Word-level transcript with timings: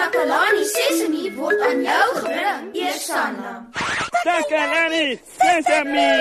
Takalani 0.00 0.64
Sesemi 0.64 1.24
word 1.36 1.60
aan 1.60 1.82
jou 1.84 2.08
gebring, 2.16 2.68
Eersanna. 2.74 3.50
Takalani 4.24 5.20
Sesemi. 5.36 6.12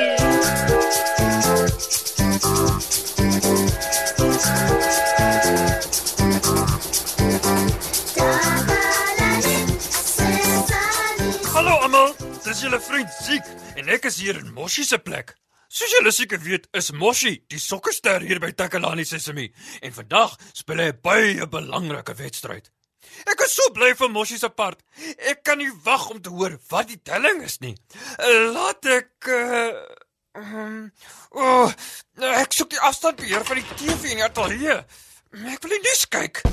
Hallo 11.54 11.78
almal, 11.78 12.12
dis 12.44 12.60
julle 12.60 12.80
vriend 12.84 13.08
Ziek 13.24 13.48
en 13.80 13.88
ek 13.88 14.10
is 14.12 14.20
hier 14.20 14.42
in 14.42 14.52
Moshi 14.58 14.84
se 14.84 15.00
plek. 15.00 15.38
Soos 15.72 15.94
julle 15.96 16.12
seker 16.12 16.44
weet, 16.44 16.68
is 16.76 16.92
Moshi 16.92 17.38
die 17.48 17.62
sokkerster 17.64 18.28
hier 18.28 18.44
by 18.44 18.52
Takalani 18.52 19.08
Sesemi 19.08 19.48
en 19.80 19.96
vandag 19.96 20.36
speel 20.52 20.84
hy 20.84 20.90
'n 20.92 21.00
baie 21.00 21.48
belangrike 21.48 22.18
wedstryd. 22.20 22.68
Ek 23.28 23.44
is 23.46 23.56
so 23.56 23.70
bly 23.76 23.92
vir 23.98 24.12
Moshi 24.14 24.38
se 24.40 24.50
part. 24.50 24.82
Ek 25.18 25.44
kan 25.44 25.60
nie 25.60 25.72
wag 25.86 26.10
om 26.14 26.22
te 26.22 26.32
hoor 26.34 26.58
wat 26.72 26.92
die 26.92 27.02
telling 27.04 27.44
is 27.44 27.60
nie. 27.64 27.76
Laat 28.54 28.86
ek 28.86 29.30
uh, 29.34 29.74
um, 30.40 30.88
oh, 31.36 31.72
ek 32.40 32.56
soek 32.56 32.72
die 32.76 32.84
afstandbeheer 32.90 33.46
van 33.48 33.62
die 33.62 33.68
TV 33.76 34.14
in 34.14 34.22
die 34.22 34.28
ateljee. 34.28 34.80
Ek 35.54 35.66
wil 35.66 35.76
nie 35.76 35.98
kyk. 36.10 36.44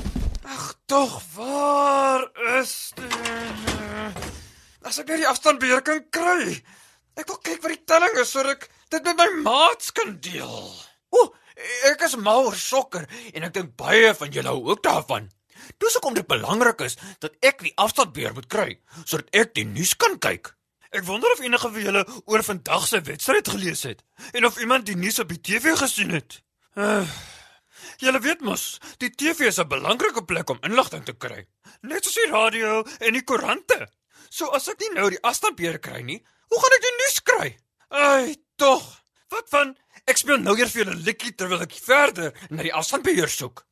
Ag 0.47 0.67
tog, 0.87 1.15
waar 1.35 2.27
is 2.61 2.93
dit? 2.95 4.25
As 4.87 4.99
ek 5.01 5.09
net 5.11 5.23
die 5.23 5.27
afstandbeheer 5.27 5.81
kan 5.83 6.03
kry. 6.13 6.53
Ek 7.17 7.27
wil 7.27 7.39
kyk 7.43 7.63
wat 7.63 7.73
die 7.73 7.87
telling 7.89 8.19
is 8.21 8.31
sodat 8.31 8.55
ek 8.55 8.69
dit 8.93 9.09
met 9.09 9.17
my 9.19 9.27
maats 9.43 9.91
kan 9.91 10.13
deel. 10.23 10.69
O, 11.11 11.25
ek 11.89 12.05
is 12.07 12.15
mal 12.21 12.45
oor 12.47 12.55
sokker 12.55 13.07
en 13.33 13.47
ek 13.47 13.55
dink 13.57 13.73
baie 13.79 14.13
van 14.15 14.31
julle 14.31 14.53
hou 14.53 14.71
ook 14.71 14.85
daarvan. 14.85 15.27
Dis 15.77 15.93
hoekom 15.97 16.15
dit 16.17 16.27
belangrik 16.27 16.81
is 16.85 16.97
dat 17.19 17.35
ek 17.45 17.63
die 17.65 17.73
afstandbeheer 17.75 18.35
moet 18.37 18.47
kry 18.51 18.69
sodat 19.03 19.29
ek 19.35 19.55
die 19.59 19.65
nuus 19.65 19.95
kan 19.95 20.19
kyk. 20.19 20.53
Ek 20.95 21.03
wonder 21.03 21.31
of 21.35 21.41
enige 21.43 21.71
van 21.71 21.83
julle 21.83 22.03
oor 22.25 22.43
vandag 22.43 22.87
se 22.87 23.01
wedstryd 23.01 23.49
gelees 23.51 23.83
het 23.83 24.03
en 24.33 24.47
of 24.47 24.59
iemand 24.63 24.87
die 24.87 24.95
nuus 24.95 25.19
op 25.19 25.33
die 25.33 25.41
TV 25.41 25.75
gesien 25.77 26.13
het. 26.15 26.39
Uh, 26.77 27.03
julle 28.01 28.21
weet 28.23 28.41
mos, 28.45 28.77
die 29.01 29.11
TV 29.11 29.49
is 29.51 29.59
'n 29.59 29.67
belangrike 29.67 30.23
plek 30.25 30.49
om 30.49 30.61
inligting 30.61 31.03
te 31.05 31.13
kry, 31.13 31.47
net 31.81 32.05
soos 32.05 32.15
die 32.15 32.31
radio 32.31 32.83
en 32.99 33.13
die 33.13 33.23
koerante. 33.23 33.87
So 34.29 34.47
as 34.55 34.67
ek 34.67 34.79
nie 34.79 34.93
nou 34.95 35.09
die 35.09 35.21
afstandbeheer 35.21 35.79
kry 35.79 36.01
nie, 36.01 36.23
hoe 36.47 36.59
gaan 36.61 36.77
ek 36.77 36.85
die 36.85 36.97
nuus 36.97 37.19
kry? 37.23 37.57
Ai, 37.89 38.35
tog. 38.55 38.83
Wat 39.29 39.49
van 39.49 39.75
ek 40.07 40.17
speel 40.17 40.39
nou 40.39 40.55
eers 40.57 40.71
vir 40.71 40.85
julle 40.85 41.03
liedjie 41.03 41.35
terwyl 41.35 41.61
ek 41.61 41.73
verder 41.73 42.33
na 42.49 42.63
die 42.63 42.73
afstandbeheer 42.73 43.29
soek. 43.29 43.65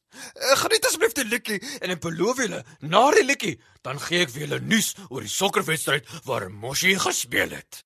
Ek 0.52 0.62
gaan 0.62 0.72
net 0.76 0.86
asseblief 0.88 1.16
die 1.18 1.28
liedjie 1.30 1.60
en 1.82 1.96
ek 1.96 2.04
beloof 2.04 2.44
julle, 2.44 2.62
na 2.82 3.04
die 3.16 3.26
liedjie, 3.26 3.56
dan 3.86 4.00
gee 4.00 4.26
ek 4.26 4.32
vir 4.34 4.46
julle 4.46 4.62
nuus 4.62 4.94
oor 5.10 5.26
die 5.26 5.32
sokkerwedstryd 5.32 6.08
waar 6.26 6.50
Moshi 6.50 6.96
gespeel 7.00 7.56
het. 7.56 7.84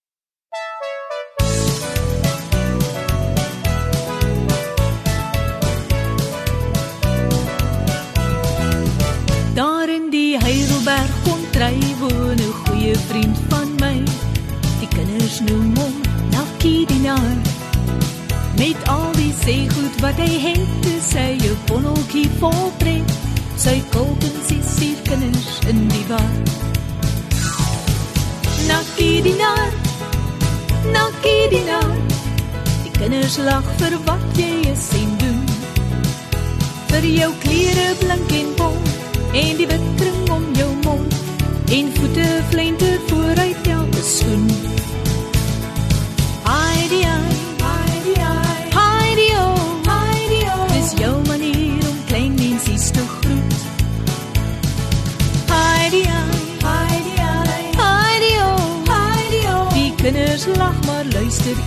Daar 9.60 9.90
in 9.90 10.10
die 10.10 10.38
Heidelberg 10.40 11.16
kon 11.26 11.42
try 11.52 11.76
woon 12.00 12.40
'n 12.40 12.54
goeie 12.64 12.96
vriend 13.10 13.49
die 19.50 19.66
seegoed 19.66 20.02
wat 20.02 20.18
hy 20.22 20.34
het, 20.44 20.86
is 20.86 21.10
hy 21.18 21.34
'n 21.42 21.58
bonneltjie 21.66 22.30
vol 22.40 22.72
pret. 22.78 23.10
Sy 23.58 23.82
kolkens 23.92 24.50
is 24.54 24.70
vier 24.78 25.00
kinders 25.10 25.58
in 25.72 25.88
die 25.90 26.06
war. 26.10 26.34
Nakkie 28.68 29.22
die 29.26 29.34
Nar. 29.42 29.72
Nakkie 30.94 31.50
die 31.50 31.64
Nar. 31.66 31.96
Die 32.84 32.94
kinders 33.00 33.38
lag 33.38 33.66
vir 33.80 33.98
wat 34.06 34.38
jy 34.38 34.54
is 34.72 34.86
en 35.02 35.18
doen. 35.18 35.44
Vir 36.90 37.06
jou 37.06 37.32
klere 37.44 37.88
blink 38.00 38.32
en 38.42 38.50
bont 38.56 38.88
en 39.34 39.58
die 39.58 39.68
wit 39.68 39.88
kring 39.98 40.30
om 40.30 40.46
jou 40.54 40.72
mond 40.84 41.14
en 41.72 41.96
voete 41.96 42.28
flenter 42.50 43.00
vooruit 43.08 43.68
elke 43.68 44.04
skoen. 44.04 44.79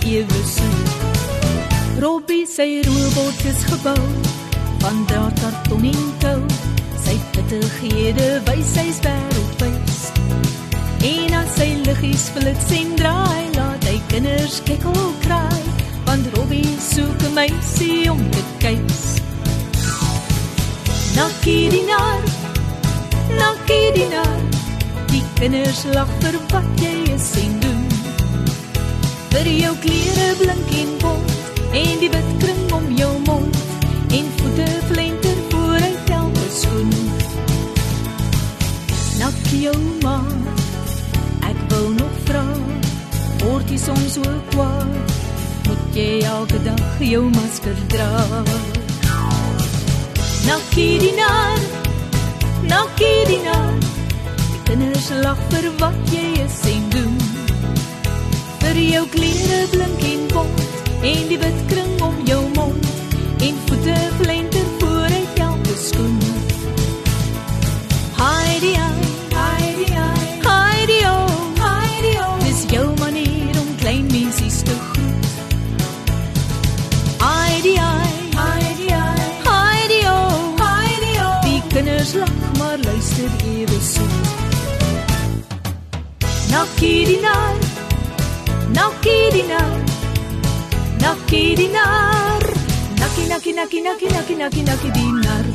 Ewe 0.01 0.41
soet. 0.45 0.91
Robbie 2.01 2.45
sy 2.45 2.81
robot 2.85 3.45
is 3.45 3.63
gebou 3.69 4.01
van 4.83 5.05
karton 5.07 5.85
en 5.87 6.05
tou 6.19 6.41
sy 7.03 7.15
pittighede 7.31 8.27
wys 8.47 8.73
sy 8.75 8.87
wêreldwys. 9.05 10.01
En 11.03 11.33
as 11.39 11.55
sy 11.57 11.69
liggies 11.85 12.29
flits 12.35 12.69
en 12.77 12.93
draai, 12.99 13.49
laat 13.57 13.87
hy 13.89 13.97
kinders 14.11 14.61
kekkel 14.67 15.01
kraai, 15.25 15.63
want 16.07 16.27
Robbie 16.35 16.77
soek 16.79 17.19
'n 17.29 17.33
meisie 17.39 18.11
om 18.11 18.21
te 18.35 18.43
kuis. 18.63 19.03
Nakkie 21.15 21.69
die 21.75 21.85
nar, 21.91 22.23
nakkie 23.39 23.91
die 23.99 24.09
nar, 24.15 24.39
die 25.11 25.25
kinders 25.39 25.85
lag 25.95 26.09
vir 26.21 26.39
wat 26.51 26.71
jy 26.81 26.95
is 27.15 27.35
en. 27.43 27.62
Vir 29.33 29.47
jou 29.49 29.73
klere 29.81 30.25
blink 30.37 30.73
en 30.77 30.89
bont 31.01 31.31
en 31.73 31.93
die 32.01 32.09
wit 32.13 32.27
kring 32.41 32.73
om 32.77 32.83
jou 32.93 33.13
mond 33.25 33.55
en 34.13 34.27
voete 34.37 34.67
flenter 34.89 35.39
vooruit 35.49 36.11
elke 36.17 36.43
skoen. 36.53 36.91
Nakkie 39.17 39.71
ouma, 39.71 40.19
ek 41.49 41.59
wil 41.71 41.89
nog 41.97 42.19
vra, 42.27 42.45
word 43.41 43.73
jy 43.73 43.79
soms 43.81 44.19
so 44.19 44.35
kwaad? 44.53 45.17
Moet 45.65 45.97
jy 45.97 46.07
elke 46.29 46.61
dag 46.67 47.01
jou 47.01 47.25
masker 47.33 47.83
dra? 47.95 48.11
Nakkie 50.45 50.97
die 51.01 51.13
nar, 51.17 51.65
nakkie 52.69 53.19
die 53.31 53.41
nar, 53.49 53.73
kinders 54.69 55.09
lag 55.25 55.41
vir 55.49 55.71
wat 55.81 56.13
jy 56.13 56.27
is 56.45 56.61
doen. 56.67 56.72
Vir 58.73 58.87
jou 58.89 59.03
klere 59.13 59.57
blink 59.69 60.03
en 60.09 60.21
bont 60.31 60.61
en 61.05 61.27
die 61.29 61.37
wit 61.37 61.59
kring 61.69 61.91
om 62.01 62.15
jou 62.25 62.39
mond 62.55 62.85
en 63.45 63.57
voete 63.67 63.97
flenter 64.17 64.65
vooruit 64.79 65.41
elke 65.45 65.75
skoen. 65.77 66.15
Heidi, 68.17 68.71
Heidi, 69.35 69.85
Heidi, 70.47 70.97
oh, 71.05 71.35
Heidi, 71.59 72.13
oh. 72.23 72.39
Dis 72.45 72.63
jou 72.71 72.87
manier 72.99 73.59
om 73.61 73.69
klein 73.83 74.07
mensies 74.09 74.61
te 74.65 74.77
groet. 74.89 75.29
Heidi, 77.21 77.75
Heidi, 78.39 78.89
Heidi, 79.49 79.99
oh, 80.09 80.63
Heidi, 80.63 81.13
oh. 81.21 81.37
Die 81.45 81.61
kinders 81.75 82.15
lag 82.23 82.33
maar 82.57 82.77
luister 82.87 83.29
ewe 83.53 83.79
soet. 83.91 84.31
Nakkie 86.49 87.05
die 87.05 87.19
nar, 87.21 87.55
nakkie 88.73 89.29
die 89.33 89.43
nar, 89.47 89.73
nakkie 91.01 91.55
die 91.57 91.69
nar. 91.69 92.43
Nakkie, 92.99 93.27
nakkie, 93.27 93.53
nakkie, 93.53 93.81
nakkie, 93.83 94.09
nakkie, 94.09 94.37
nakkie, 94.37 94.63
nakkie 94.63 94.91
die 94.95 95.11
nar. 95.19 95.47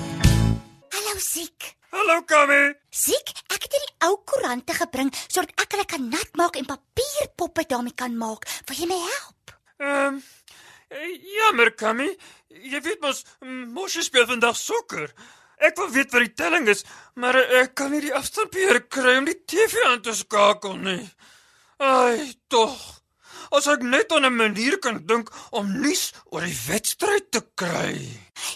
Hallo 0.94 1.14
Siek. 1.18 1.70
Hallo 1.94 2.20
Kami. 2.28 2.60
Siek, 2.92 3.32
ek 3.48 3.64
het 3.64 3.72
hierdie 3.72 3.94
ou 4.06 4.18
koerante 4.28 4.76
gebring 4.76 5.10
sodat 5.26 5.54
ek 5.62 5.74
hulle 5.74 5.86
kan 5.88 6.04
nat 6.12 6.36
maak 6.38 6.58
en 6.60 6.68
papierpoppe 6.68 7.64
daarmee 7.70 7.96
kan 7.96 8.14
maak. 8.18 8.46
Wil 8.68 8.82
jy 8.82 8.90
my 8.90 9.00
help? 9.06 9.56
Ehm 9.78 10.18
um, 10.18 10.20
jammer 11.38 11.72
Kami. 11.74 12.10
Jy 12.48 12.82
weet 12.84 13.02
mos 13.02 13.24
Moshi 13.42 14.04
speel 14.04 14.28
vandag 14.28 14.56
sokker. 14.56 15.10
Ek 15.58 15.74
wil 15.80 15.90
weet 15.90 16.12
wat 16.14 16.22
die 16.22 16.36
telling 16.38 16.68
is, 16.70 16.84
maar 17.18 17.34
ek 17.34 17.74
kan 17.74 17.90
nie 17.90 18.04
die 18.04 18.14
afstandbeheer 18.14 18.84
kry 18.86 19.16
om 19.18 19.26
die 19.26 19.40
TV 19.42 19.82
aan 19.88 20.04
te 20.04 20.14
skakel 20.14 20.78
nie. 20.78 21.02
Ai, 21.82 22.30
tog. 22.46 22.97
As 23.50 23.66
ek 23.66 23.82
net 23.82 24.12
aan 24.12 24.26
'n 24.26 24.36
manier 24.36 24.78
kan 24.78 25.06
dink 25.06 25.30
om 25.50 25.66
nuus 25.80 26.12
oor 26.30 26.44
die 26.44 26.58
wedstryd 26.68 27.30
te 27.30 27.42
kry. 27.54 27.96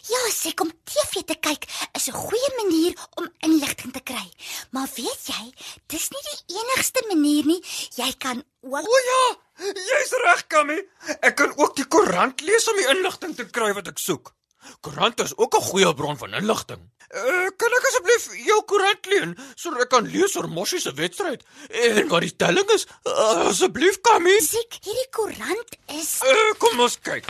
Ja, 0.08 0.22
Siek, 0.30 0.60
om 0.60 0.70
TV 0.84 1.22
te 1.24 1.34
kyk 1.34 1.64
is 1.96 2.08
'n 2.08 2.12
goeie 2.12 2.50
manier 2.56 2.92
om 3.16 3.28
inligting 3.40 3.92
te 3.92 4.00
kry. 4.00 4.26
Maar 4.70 4.88
weet 4.94 5.22
jy, 5.26 5.44
dis 5.86 6.10
nie 6.10 6.24
die 6.30 6.58
enigste 6.60 7.04
manier 7.08 7.44
nie. 7.46 7.62
Jy 7.96 8.12
kan 8.18 8.44
ook 8.62 8.86
O 8.86 8.98
ja, 9.10 9.36
jy's 9.74 10.12
reg, 10.24 10.46
Kami. 10.46 10.78
Ek 11.20 11.36
kan 11.36 11.52
ook 11.56 11.76
die 11.76 11.84
koerant 11.86 12.40
lees 12.40 12.68
om 12.68 12.76
die 12.76 12.88
inligting 12.88 13.36
te 13.36 13.44
kry 13.44 13.72
wat 13.72 13.88
ek 13.88 13.98
soek. 13.98 14.34
Koerante 14.80 15.22
is 15.22 15.36
ook 15.36 15.54
'n 15.56 15.62
goeie 15.70 15.94
bron 15.94 16.16
van 16.16 16.34
inligting. 16.34 16.80
Uh, 17.12 17.48
kan 17.56 17.72
ek 17.78 17.86
asseblief 17.88 18.46
jou 18.46 18.62
koerant 18.64 19.06
leen 19.06 19.36
sodat 19.54 19.82
ek 19.82 19.88
kan 19.88 20.06
lees 20.06 20.36
oor 20.36 20.48
Moshi 20.48 20.80
se 20.80 20.92
wedstryd 20.92 21.42
en 21.68 22.08
wat 22.08 22.20
die 22.20 22.36
telling 22.36 22.70
is? 22.70 22.86
Uh, 23.04 23.48
asseblief, 23.48 24.00
Kammy. 24.00 24.40
Siek, 24.40 24.78
hierdie 24.80 25.10
koerant 25.10 25.76
is 25.86 26.20
Uh, 26.22 26.54
kom 26.58 26.80
ons 26.80 26.98
kyk. 26.98 27.26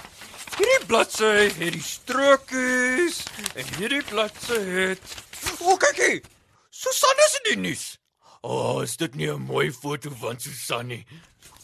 Hierdie 0.57 0.87
bladsy 0.87 1.51
het 1.59 1.73
die 1.73 1.83
strokies 1.83 3.25
en 3.55 3.67
hierdie 3.79 4.05
bladsy 4.05 4.61
het 4.61 5.01
O, 5.61 5.77
kyk 5.77 5.99
hier. 5.99 6.23
Susan 6.71 7.21
is 7.27 7.35
in 7.41 7.47
die 7.51 7.59
nuus. 7.69 7.85
O, 8.43 8.55
oh, 8.55 8.79
is 8.83 8.97
dit 8.97 9.15
nie 9.15 9.31
'n 9.31 9.43
mooi 9.43 9.71
foto 9.73 10.11
van 10.11 10.39
Susan 10.41 10.87
nie? 10.87 11.07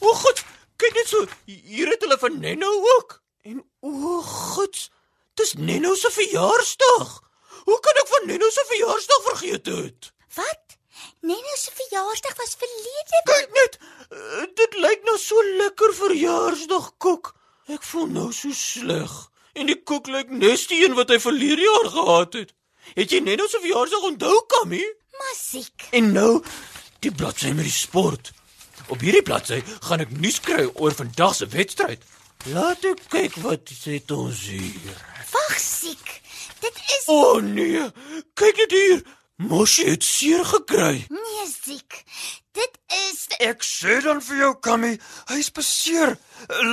O, 0.01 0.15
God, 0.15 0.45
kyk 0.77 0.95
net 0.95 1.09
so. 1.09 1.27
Hier 1.47 1.89
het 1.91 2.03
hulle 2.03 2.19
van 2.19 2.39
Nenno 2.41 2.71
ook. 2.97 3.23
En 3.43 3.63
o, 3.81 4.23
God, 4.23 4.91
dis 5.41 5.55
Nenno 5.59 5.95
se 5.97 6.11
verjaarsdag. 6.13 7.17
Hoe 7.69 7.81
kan 7.85 8.01
ek 8.03 8.13
van 8.15 8.31
Nenno 8.31 8.51
se 8.53 8.65
verjaarsdag 8.71 9.27
vergeet 9.33 9.73
het? 9.73 10.13
wat? 10.39 10.77
Nene 11.21 11.57
se 11.59 11.71
verjaarsdag 11.75 12.37
was 12.39 12.55
verlede 12.59 13.23
Kyk 13.31 13.51
net, 13.57 13.79
uh, 14.15 14.45
dit 14.61 14.77
lyk 14.85 15.03
nou 15.09 15.17
so 15.19 15.43
lekker 15.63 15.95
verjaarsdag 15.99 16.93
koek. 17.03 17.33
Ek 17.75 17.83
voel 17.91 18.07
nou 18.15 18.29
so 18.33 18.55
sleg. 18.55 19.17
En 19.59 19.69
die 19.69 19.79
koek 19.91 20.09
lyk 20.15 20.31
nes 20.31 20.67
die 20.71 20.85
een 20.85 20.95
wat 20.99 21.11
hy 21.13 21.19
verlede 21.23 21.67
jaar 21.67 21.91
gehad 21.97 22.39
het. 22.39 22.55
Het 22.95 23.13
jy 23.13 23.21
net 23.25 23.43
nou 23.43 23.49
so 23.51 23.61
verjaarsdag 23.65 24.07
onthou, 24.13 24.37
Kammy? 24.55 24.85
musiek. 25.19 25.89
En 25.99 26.13
nou 26.15 26.33
die 27.03 27.11
bladsy 27.11 27.51
met 27.51 27.67
die 27.67 27.75
sport. 27.75 28.31
Op 28.89 29.03
hierdie 29.03 29.25
bladsy 29.27 29.59
gaan 29.89 30.05
ek 30.05 30.15
nuus 30.23 30.39
kry 30.45 30.69
oor 30.79 30.95
vandag 30.95 31.35
se 31.35 31.49
wedstryd. 31.51 32.05
Laat 32.47 32.85
ek 32.87 33.01
kyk 33.11 33.37
wat 33.43 33.71
sê 33.75 33.99
ons 34.15 34.43
hier. 34.47 34.99
Wag, 35.33 35.59
siek. 35.59 36.21
Dit 36.63 36.77
is 36.97 37.09
O 37.11 37.17
oh, 37.19 37.41
nee, 37.43 37.83
kyk 38.39 38.61
net 38.63 38.75
hier. 38.77 39.03
Moshi 39.39 39.85
het 39.91 40.03
seer 40.03 40.45
gekry. 40.45 41.07
nie 41.11 41.47
siek. 41.51 42.05
Dit 42.55 42.79
is 43.11 43.27
Ek 43.39 43.63
sê 43.63 44.01
dan 44.03 44.19
vir 44.25 44.39
jou, 44.41 44.53
Kammy, 44.67 44.97
hy's 45.31 45.51
beseer. 45.55 46.17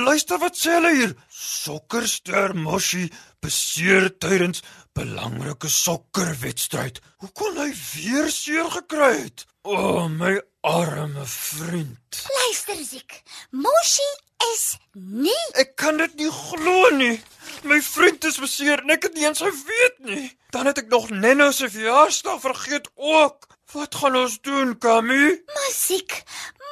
Luister 0.06 0.40
wat 0.42 0.56
sê 0.58 0.72
hulle 0.74 0.90
hier. 0.96 1.12
Sokkerster 1.30 2.54
Moshi 2.58 3.04
beseer 3.42 4.08
tydens 4.18 4.64
belangrike 4.98 5.70
sokkerwedstryd. 5.70 6.98
Hoe 7.22 7.30
kon 7.38 7.58
hy 7.60 7.70
weer 7.70 8.30
seer 8.34 8.70
gekry 8.74 9.12
het? 9.20 9.46
O, 9.62 9.76
oh, 9.76 10.08
my 10.10 10.38
arme 10.66 11.24
vriend. 11.24 12.26
luister 12.38 12.76
siek. 12.84 13.22
Moshi 13.50 14.10
is 14.52 14.76
nie 14.92 15.42
Ek 15.54 15.76
kan 15.78 15.96
dit 15.96 16.14
nie 16.18 16.30
glo 16.30 16.88
nie. 16.96 17.20
My 17.62 17.78
vriend 17.82 18.24
is 18.26 18.38
beseer 18.42 18.82
en 18.82 18.90
ek 18.90 19.06
het 19.06 19.14
nie 19.14 19.26
eens 19.28 19.42
geweet 19.44 19.98
nie. 20.02 20.26
Dan 20.50 20.66
het 20.66 20.78
ek 20.82 20.88
nog 20.90 21.10
Nenno 21.10 21.50
se 21.54 21.70
verjaarsdag 21.70 22.40
vergeet 22.40 22.88
ook. 22.94 23.46
Wat 23.72 23.94
gaan 23.94 24.16
ons 24.16 24.40
doen, 24.42 24.74
Kammy? 24.78 25.42
musiek. 25.54 26.22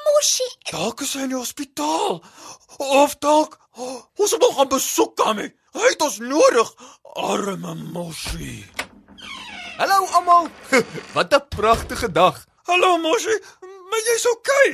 Moshi 0.05 0.49
Dalk 0.70 1.00
is 1.00 1.14
hy 1.14 1.23
in 1.29 1.32
die 1.35 1.38
hospitaal. 1.38 2.19
Of 2.79 3.14
dalk 3.23 3.58
oh, 3.79 4.02
ons 4.19 4.32
moet 4.35 4.43
hom 4.43 4.56
gaan 4.58 4.73
besoek, 4.75 5.14
Kammy. 5.23 5.46
Hy 5.75 5.87
het 5.93 6.02
ons 6.02 6.19
nodig, 6.23 6.75
arme 7.14 7.75
Moshi. 7.94 8.64
Hallo 9.79 10.02
almal. 10.19 10.50
Wat 11.14 11.35
'n 11.35 11.46
pragtige 11.49 12.11
dag. 12.12 12.43
Hallo 12.67 12.96
Moshi, 12.99 13.35
maar 13.94 14.06
jy's 14.08 14.25
okay. 14.26 14.70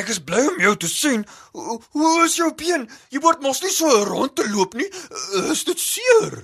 Ek 0.00 0.08
is 0.08 0.20
bly 0.24 0.40
om 0.48 0.60
jou 0.62 0.72
te 0.80 0.88
sien. 0.88 1.26
Hoe, 1.52 1.76
hoe 1.92 2.12
is 2.24 2.38
jou 2.40 2.48
been? 2.56 2.86
Jy 3.12 3.20
word 3.20 3.42
mos 3.44 3.60
nie 3.60 3.72
so 3.74 3.90
rond 4.08 4.32
te 4.38 4.46
loop 4.48 4.76
nie. 4.78 4.88
Is 5.52 5.64
dit 5.68 5.80
seer? 5.80 6.38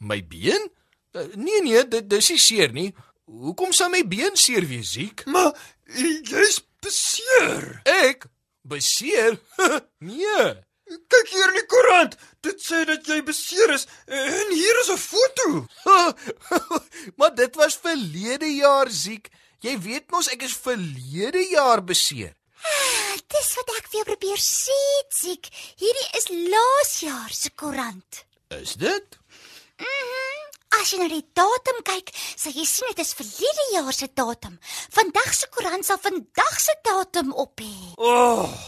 My 0.00 0.22
been? 0.24 0.70
Uh, 1.12 1.26
Nee 1.36 1.60
nee, 1.66 1.82
dit 1.90 2.08
dis 2.08 2.30
nie 2.32 2.40
seer 2.40 2.72
nie. 2.72 2.88
Hoekom 3.28 3.74
sou 3.76 3.90
my 3.92 4.00
been 4.08 4.38
seer 4.40 4.64
wees, 4.66 4.94
Ziek? 4.96 5.26
Maar 5.28 5.52
jy's 5.92 6.62
beseer. 6.80 7.68
Ek 7.84 8.24
beseer? 8.64 9.36
nee. 10.08 10.48
Kyk 10.90 11.28
hier 11.30 11.52
in 11.52 11.58
die 11.60 11.66
koerant. 11.70 12.16
Dit 12.42 12.64
sê 12.64 12.80
dat 12.88 13.04
jy 13.06 13.20
beseer 13.26 13.76
is 13.76 13.84
en 14.08 14.54
hier 14.54 14.80
is 14.80 14.90
'n 14.90 14.98
foto. 14.98 15.66
maar 17.20 17.34
dit 17.34 17.54
was 17.60 17.78
verlede 17.84 18.48
jaar, 18.56 18.90
Ziek. 18.90 19.28
Jy 19.60 19.74
weet 19.84 20.06
mos 20.12 20.30
ek 20.32 20.46
is 20.46 20.56
verlede 20.56 21.42
jaar 21.52 21.82
beseer. 21.84 22.32
Dis 23.30 23.50
wat 23.58 23.72
ek 23.76 23.88
vir 23.90 24.00
jou 24.00 24.06
probeer 24.08 24.40
sê, 24.42 24.78
siek. 25.14 25.48
Hierdie 25.80 26.08
is 26.18 26.26
laas 26.50 26.92
jaar 27.04 27.34
se 27.34 27.52
koerant. 27.60 28.24
Is 28.56 28.74
dit? 28.80 29.18
As 30.80 30.90
jy 30.92 31.00
na 31.02 31.08
die 31.10 31.24
datum 31.36 31.78
kyk, 31.84 32.10
sal 32.40 32.56
jy 32.56 32.64
sien 32.68 32.88
dit 32.90 33.02
is 33.04 33.12
verlede 33.18 33.66
jaar 33.74 33.92
se 33.94 34.08
datum. 34.16 34.56
Vandag 34.96 35.30
se 35.36 35.48
koerant 35.52 35.86
sal 35.86 36.00
vandag 36.02 36.56
se 36.62 36.74
datum 36.86 37.32
op 37.44 37.60
hê. 37.60 37.92
O, 38.00 38.16
oh, 38.16 38.58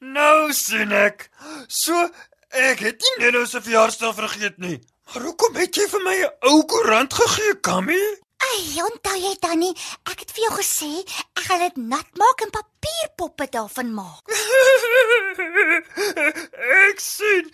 nou 0.00 0.52
sien 0.56 0.94
ek. 0.94 1.26
So 1.66 2.06
ek 2.54 2.86
het 2.86 3.02
nie 3.02 3.14
Neno 3.24 3.44
se 3.50 3.62
verjaarsdag 3.64 4.16
vergeet 4.22 4.62
nie. 4.62 4.78
Maar 5.10 5.26
hoekom 5.26 5.58
het 5.58 5.74
jy 5.74 5.88
vir 5.90 6.04
my 6.06 6.18
'n 6.22 6.34
ou 6.50 6.62
koerant 6.70 7.12
gegee, 7.14 7.58
Kammy? 7.60 8.02
Ai, 8.50 8.82
onthou 8.82 9.18
jy 9.20 9.34
dan 9.42 9.60
nie? 9.62 9.70
Ek 10.10 10.24
het 10.24 10.32
vir 10.34 10.46
jou 10.46 10.54
gesê 10.56 10.88
ek 11.38 11.44
gaan 11.46 11.60
dit 11.62 11.76
nat 11.92 12.08
maak 12.18 12.42
en 12.44 12.52
papierpoppe 12.54 13.46
daarvan 13.54 13.92
maak. 13.94 14.30
ek 16.90 17.02
sien. 17.04 17.50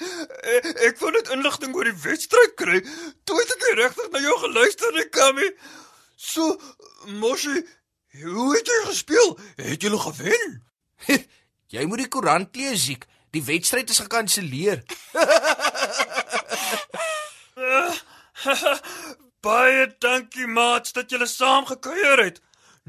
Ek, 0.86 0.96
wou 1.02 1.10
net 1.12 1.32
inligting 1.34 1.76
oor 1.76 1.90
die 1.90 2.00
wedstryd 2.04 2.54
kry. 2.60 2.78
Toe 3.28 3.36
het 3.40 3.52
ek 3.56 3.66
regtig 3.82 4.08
na 4.14 4.22
jou 4.24 4.36
geluister 4.46 5.00
Kammy. 5.12 5.48
So, 6.16 6.42
Moshi, 7.20 7.58
hoe 8.22 8.48
het 8.54 8.72
jy 8.72 8.80
gespeel? 8.86 9.36
Het 9.60 9.84
jy 9.84 9.92
gewen? 10.08 10.50
Jy 11.74 11.82
moet 11.90 11.98
die 11.98 12.08
koerant 12.08 12.56
lees, 12.56 12.84
Ziek. 12.86 13.02
Die 13.34 13.42
wedstryd 13.42 13.90
is 13.90 13.98
gekanselleer. 13.98 14.84
Baie 19.46 19.86
dankie 20.02 20.48
maats 20.50 20.90
dat 20.96 21.12
julle 21.12 21.26
saam 21.30 21.66
gekuier 21.68 22.18
het. 22.18 22.40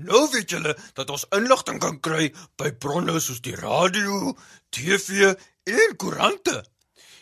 Nou 0.07 0.24
weet 0.33 0.50
julle 0.56 0.74
dat 0.98 1.12
ons 1.13 1.27
inligting 1.38 1.77
kan 1.83 2.00
kry 2.01 2.31
by 2.57 2.71
bronne 2.81 3.19
soos 3.21 3.44
die 3.45 3.54
radio, 3.59 4.33
TV 4.74 5.36
en 5.69 5.94
koerante. 6.01 6.63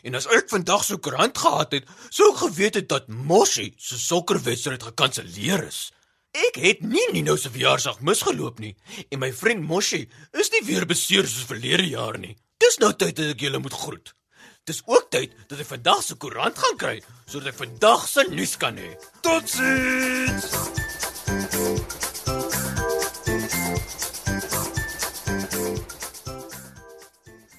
En 0.08 0.16
as 0.16 0.30
ek 0.38 0.48
vandag 0.54 0.86
so 0.88 1.02
koerant 1.04 1.36
gehad 1.44 1.76
het, 1.76 1.92
sou 2.08 2.30
ek 2.32 2.42
geweet 2.46 2.80
het 2.80 2.90
dat 2.94 3.12
Moshi 3.12 3.74
se 3.76 4.00
sokkerwedstryd 4.00 4.88
gekanselleer 4.92 5.68
is. 5.68 5.82
Ek 6.48 6.62
het 6.64 6.88
nie 6.88 7.04
Nino 7.12 7.36
se 7.36 7.52
verjaarsdag 7.52 8.00
misgeloop 8.08 8.64
nie 8.64 8.76
en 9.10 9.20
my 9.20 9.34
vriend 9.36 9.68
Moshi 9.68 10.06
is 10.32 10.52
nie 10.56 10.64
weer 10.70 10.88
beseer 10.88 11.28
soos 11.28 11.50
verlede 11.52 11.90
jaar 11.92 12.22
nie. 12.22 12.38
Dis 12.64 12.80
nou 12.80 12.94
tyd 12.96 13.18
dat 13.20 13.36
ek 13.36 13.50
julle 13.50 13.60
moet 13.60 13.82
groet. 13.84 14.16
Dis 14.66 14.82
ook 14.86 15.12
tyd 15.14 15.34
dat 15.46 15.60
ek 15.62 15.68
vandag 15.70 16.00
se 16.02 16.16
koerant 16.18 16.58
gaan 16.58 16.78
kry 16.82 16.96
sodat 17.30 17.52
ek 17.52 17.58
vandag 17.60 18.08
se 18.10 18.24
nuus 18.32 18.56
kan 18.58 18.80
hê. 18.82 18.96
Totsiens. 19.22 20.48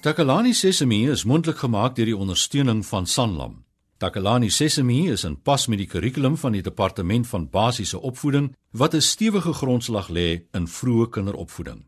Takalani 0.03 0.51
Sesemi 0.51 1.05
is 1.07 1.23
mondelik 1.23 1.63
gemaak 1.63 1.95
deur 1.95 2.11
die 2.11 2.19
ondersteuning 2.19 2.83
van 2.91 3.07
Sanlam. 3.07 3.63
Takalani 4.03 4.51
Sesemi 4.51 5.05
is 5.07 5.23
in 5.23 5.39
pas 5.39 5.67
met 5.71 5.79
die 5.79 5.87
kurrikulum 5.87 6.35
van 6.37 6.59
die 6.59 6.65
Departement 6.65 7.27
van 7.31 7.47
Basiese 7.47 8.03
Opvoeding 8.03 8.51
wat 8.71 8.93
'n 8.93 9.01
stewige 9.01 9.53
grondslag 9.53 10.11
lê 10.11 10.43
in 10.51 10.67
vroeë 10.67 11.09
kinderopvoeding. 11.09 11.87